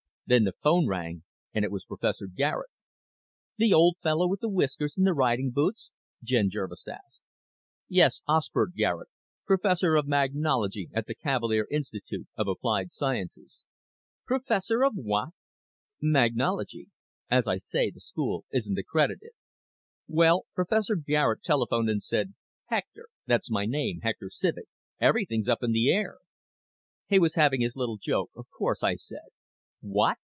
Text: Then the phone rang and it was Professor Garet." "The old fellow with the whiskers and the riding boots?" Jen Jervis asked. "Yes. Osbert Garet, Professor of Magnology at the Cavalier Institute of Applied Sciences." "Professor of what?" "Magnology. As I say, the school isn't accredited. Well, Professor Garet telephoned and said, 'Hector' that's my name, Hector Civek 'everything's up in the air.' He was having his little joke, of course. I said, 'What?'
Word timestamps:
Then 0.27 0.45
the 0.45 0.55
phone 0.63 0.87
rang 0.87 1.23
and 1.53 1.65
it 1.65 1.71
was 1.73 1.83
Professor 1.83 2.25
Garet." 2.25 2.69
"The 3.57 3.73
old 3.73 3.97
fellow 4.01 4.25
with 4.29 4.39
the 4.39 4.47
whiskers 4.47 4.95
and 4.95 5.05
the 5.05 5.11
riding 5.13 5.51
boots?" 5.51 5.91
Jen 6.23 6.49
Jervis 6.49 6.87
asked. 6.87 7.21
"Yes. 7.89 8.21
Osbert 8.29 8.73
Garet, 8.73 9.09
Professor 9.45 9.97
of 9.97 10.05
Magnology 10.07 10.87
at 10.93 11.05
the 11.05 11.15
Cavalier 11.15 11.67
Institute 11.69 12.27
of 12.37 12.47
Applied 12.47 12.93
Sciences." 12.93 13.65
"Professor 14.25 14.85
of 14.85 14.93
what?" 14.95 15.33
"Magnology. 16.01 16.87
As 17.29 17.45
I 17.45 17.57
say, 17.57 17.91
the 17.91 17.99
school 17.99 18.45
isn't 18.53 18.77
accredited. 18.79 19.31
Well, 20.07 20.45
Professor 20.55 20.95
Garet 20.95 21.43
telephoned 21.43 21.89
and 21.89 22.01
said, 22.01 22.35
'Hector' 22.67 23.09
that's 23.27 23.51
my 23.51 23.65
name, 23.65 23.99
Hector 23.99 24.27
Civek 24.29 24.69
'everything's 25.01 25.49
up 25.49 25.61
in 25.61 25.73
the 25.73 25.91
air.' 25.91 26.19
He 27.09 27.19
was 27.19 27.35
having 27.35 27.59
his 27.59 27.75
little 27.75 27.97
joke, 27.97 28.31
of 28.33 28.47
course. 28.57 28.81
I 28.81 28.95
said, 28.95 29.19
'What?' 29.83 30.19